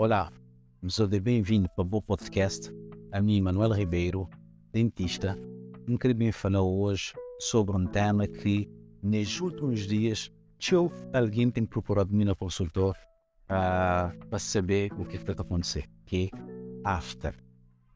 [0.00, 0.32] Olá,
[0.86, 2.72] sou de bem-vindo para o meu podcast.
[3.10, 4.30] A mim, Manuel Ribeiro,
[4.72, 5.36] dentista.
[5.88, 8.70] Me queria falar hoje sobre um tema que,
[9.02, 10.30] nos últimos dias,
[10.70, 12.94] eu, alguém tem procurado me no consultor
[13.46, 16.38] uh, para saber o que está a acontecer, que é
[16.84, 17.34] after.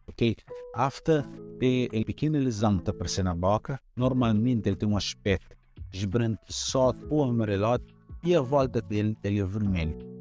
[0.09, 0.35] Ok?
[0.75, 1.25] After
[1.63, 3.81] é a pequena lesão que está aparecendo na boca.
[3.95, 5.57] Normalmente ele tem um aspecto
[5.93, 7.87] esbranquiçado ou amarelado
[8.25, 10.12] e a volta dele ele é vermelho.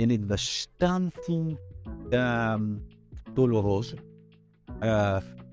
[0.00, 2.80] Ele é bastante um,
[3.34, 5.44] doloroso uh,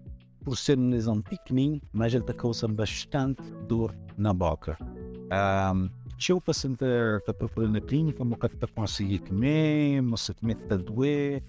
[0.41, 4.77] por ser uma lesão pequenina, mas ele causando bastante dor na boca.
[4.81, 6.85] Um, se o paciente
[7.17, 11.43] está procurando na clínica, mas está conseguindo comer, mas também está a doer,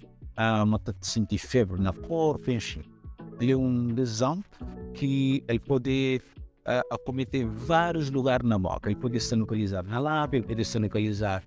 [0.66, 2.82] mas está a sentir febre na corpo, enfim.
[3.40, 4.42] Ele é uma lesão
[4.92, 6.20] que ele pode
[6.66, 8.90] uh, acometer vários lugares na boca.
[8.90, 11.45] Ele pode se localizar na lábia, pode se localizar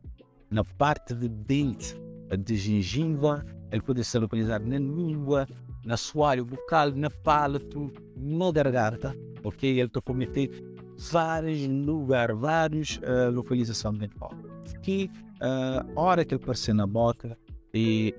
[0.52, 1.96] na parte de dente
[2.38, 5.48] de gengiva, ele pode se localizar na língua,
[5.86, 9.80] na soalho bucal, na palato, na garganta, ok?
[9.80, 10.50] Ele pode cometer
[11.10, 14.38] vários lugares, várias uh, localizações da boca.
[14.82, 15.10] Que
[15.42, 17.38] uh, a hora que ele aparecer na boca,
[17.74, 18.14] e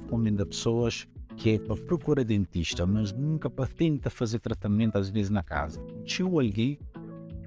[0.00, 1.06] recomendo a pessoas
[1.36, 5.80] que é para procurar dentista, mas nunca para tentar fazer tratamento às vezes na casa.
[6.18, 6.78] Eu alguém,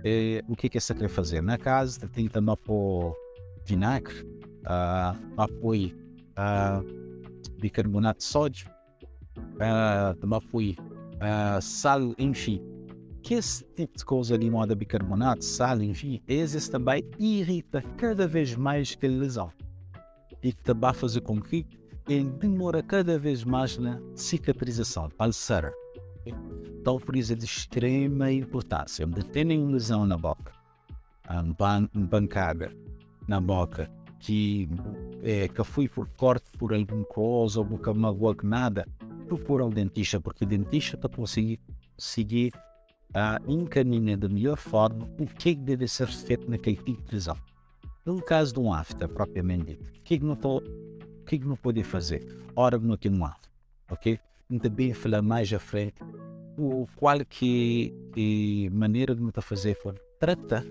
[0.04, 1.42] é, o que é que você quer fazer?
[1.42, 3.16] Na casa tomar por
[3.70, 4.24] vinagre,
[4.66, 5.96] uh, apoio
[6.38, 6.84] uh,
[7.60, 8.70] bicarbonato de sódio,
[9.38, 12.62] uh, apoio uh, sal, enfim.
[13.22, 18.56] Que esse tipo de coisa ali, moda bicarbonato, sal, enfim, esses também irrita cada vez
[18.56, 19.52] mais aquela lesão.
[20.42, 21.66] E que também fazer com que
[22.08, 25.72] ele demora cada vez mais na cicatrização, palsar.
[26.26, 29.06] Então, por isso é de extrema importância.
[29.06, 29.26] Onde
[29.60, 30.54] uma lesão na boca,
[31.30, 32.72] uma bancada
[33.30, 34.68] na boca, que,
[35.22, 38.88] é, que foi por corte por alguma coisa ou por magoa nada,
[39.28, 41.60] procura o dentista, porque o dentista está conseguir
[41.96, 42.52] seguir
[43.14, 47.38] a encaminhar da melhor forma o que deve ser feito naquele tipo de lesão.
[48.04, 50.64] No caso de um afta, propriamente dito, o que não estou
[51.28, 52.26] que, que não pode fazer?
[52.56, 53.48] Ora, não tem um afta,
[53.92, 54.20] ok?
[54.60, 56.02] Também falar mais à frente
[56.58, 60.66] o qual que é maneira de não fazer for tratar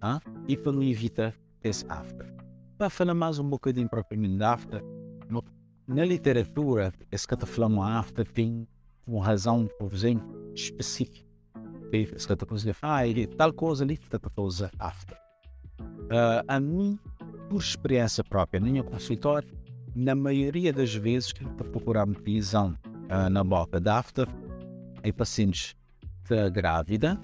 [0.00, 0.20] ah?
[0.46, 2.32] e para não evitar esse after.
[2.78, 4.82] Para falar mais um bocadinho propriamente de after,
[5.28, 5.44] no,
[5.86, 8.66] na literatura, esse falando after tem
[9.06, 11.28] uma razão, por exemplo, específica.
[11.92, 13.98] Esse falando, ah, tal coisa ali
[14.36, 15.16] usar after.
[15.80, 16.98] Uh, a mim,
[17.48, 19.48] por experiência própria, no meu consultório,
[19.94, 24.28] na maioria das vezes que está procurar lesão uh, na boca da after,
[25.02, 25.74] é pacientes
[26.28, 27.20] da grávida,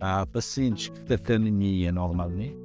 [0.00, 2.61] há pacientes que têm anemia normalmente,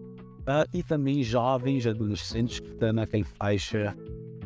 [0.48, 3.96] uh, e também jovens adolescentes que estão naquela faixa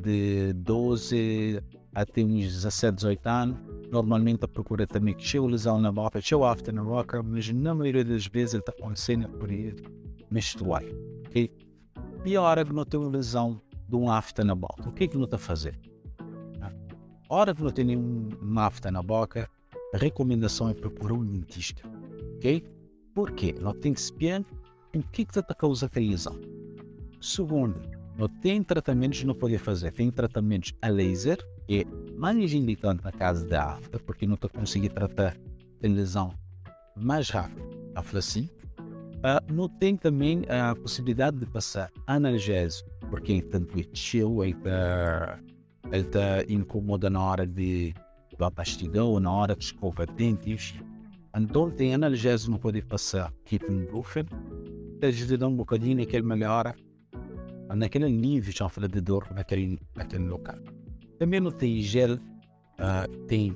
[0.02, 1.62] de 12
[1.94, 3.58] até uns 17, 18 anos.
[3.92, 7.76] Normalmente a procura também que cheio lesão na boca, cheio after na boca, mas na
[7.76, 9.84] maioria das vezes ele está acontecendo por período
[10.30, 10.82] menstrual.
[11.28, 11.52] Okay?
[12.26, 15.08] E a hora que não tem lesão de um afta na boca, o que é
[15.08, 15.78] que não está a fazer?
[17.30, 19.50] A hora que não tem nenhum afta na boca,
[19.94, 21.82] a recomendação é procurar um dentista.
[22.36, 22.64] Ok?
[23.14, 23.56] Por quê?
[23.60, 24.44] Não tem que espiar
[25.00, 26.40] o que a causar a lesão.
[27.22, 27.82] Segundo,
[28.18, 29.92] não tem tratamentos que não pode fazer.
[29.92, 31.38] Tem tratamentos a laser,
[31.68, 31.86] que é
[32.18, 35.38] mais indicado na casa da afta, porque não está conseguindo tratar
[35.84, 36.34] a lesão
[36.96, 37.70] mais rápido.
[37.96, 38.50] A assim.
[39.22, 45.38] Uh, não tem também a possibilidade de passar analgésico, porque tanto é chill, ele está
[46.12, 47.94] tá incomoda na hora de
[48.38, 50.74] da pastidão, na hora de escova dentes.
[51.38, 53.72] Então tem analgésico não pode passar, tipo
[55.06, 56.76] ajuda um bocadinho naquele melhora,
[57.76, 60.56] naquele nível, já fala de dor naquele, naquele local.
[61.18, 62.18] Também não tem gel,
[63.28, 63.56] tem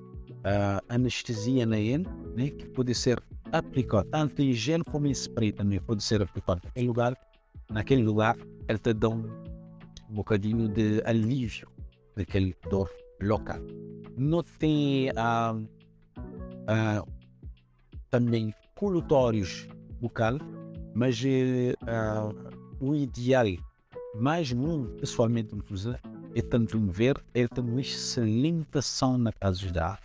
[0.88, 4.54] anestesia na né, que pode ser aplicado, tanto em
[4.84, 7.18] como em spray também pode ser aplicado naquele lugar,
[7.70, 9.24] naquele lugar ele te dá um
[10.10, 11.68] bocadinho de alívio
[12.16, 12.90] daquele dor
[13.22, 13.60] local.
[14.18, 15.10] Não tem
[18.10, 19.68] também colutórios
[20.00, 20.38] bucal,
[20.96, 23.46] mas uh, o ideal,
[24.16, 26.00] mais um pessoalmente me usa,
[26.34, 30.00] é tanto ver, é ter uma excelente ação na casa da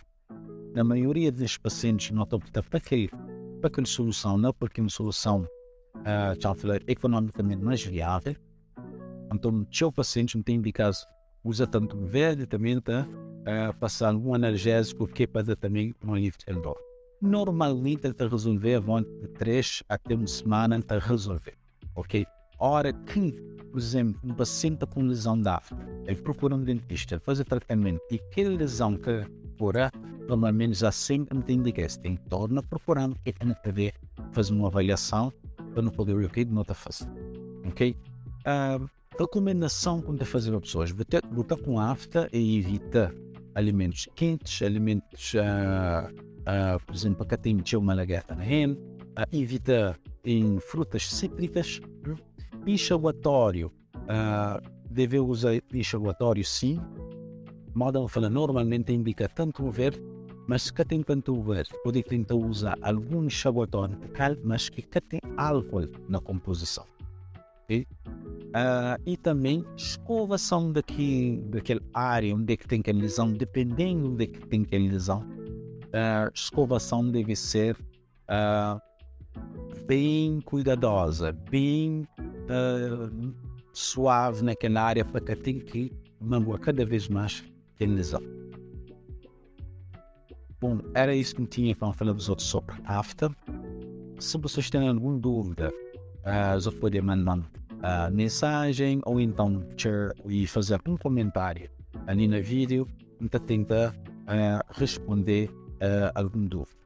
[0.75, 5.47] Na maioria dos pacientes não estão para aquele, para aquela solução, não porque uma solução
[5.95, 8.35] uh, já falei, economicamente mais viável.
[9.33, 10.97] Então, se o paciente não tem indicado
[11.43, 16.37] usa tanto verde também está uh, passando um analgésico que é para também um alívio
[16.45, 16.90] de dor.
[17.21, 21.53] Normalmente está resolver, vão de 3 até uma semana para resolver,
[21.95, 22.25] ok?
[22.57, 27.39] Hora que por exemplo, um paciente com lesão da afta, ele procura um dentista, faz
[27.39, 29.25] o tratamento e aquela lesão que
[29.57, 29.91] procura,
[30.27, 33.93] normalmente já sempre indica que tem que tornar procurando que tem que ver,
[34.33, 35.31] fazer uma avaliação
[35.73, 37.13] para não poder o que não está fazendo.
[37.65, 37.95] Ok?
[38.41, 43.13] Uh, recomendação quando fazer pessoas, botar com afta e evitar
[43.55, 50.59] alimentos quentes, alimentos, uh, uh, por exemplo, que uma lagarta na renda, uh, evita em
[50.59, 51.79] frutas cítricas,
[52.65, 56.79] enxaguatório, uh, deve usar enxaguatório sim,
[57.73, 60.01] modo fala normalmente indica tanto o verde,
[60.47, 63.97] mas que tem tanto o verde, pode tentar usar algum enxaguatório
[64.43, 66.85] mas que tem álcool na composição.
[67.63, 67.87] Okay?
[68.51, 74.25] Uh, e também escovação daqui, daquela área onde é que tem aquela lesão, dependendo onde
[74.25, 75.25] é que tem aquela lesão,
[75.93, 77.75] uh, escovação deve ser
[78.29, 78.79] uh,
[79.85, 83.33] bem cuidadosa, bem uh,
[83.73, 87.43] suave naquela área para que tenha que magoar cada vez mais
[87.79, 88.21] lesão.
[90.59, 93.31] Bom, era isso que tinha para falar dos outros sobre after.
[94.19, 95.73] Se vocês têm alguma dúvida,
[96.19, 101.67] uh, só podem mandar uh, mensagem ou então share e fazer um comentário
[102.05, 102.87] ali no vídeo
[103.29, 105.49] para tentar uh, responder
[105.81, 106.77] uh, algum dúvida.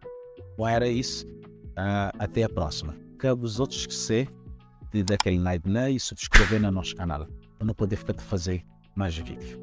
[0.57, 1.27] Bom, era isso.
[1.27, 2.95] Uh, até a próxima.
[3.17, 4.29] Cabe os outros esquecer
[4.91, 7.27] de dar aquele like né, e subscrever no nosso canal
[7.57, 8.63] para não poder ficar de fazer
[8.95, 9.59] mais vídeos.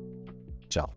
[0.69, 0.95] Tchau.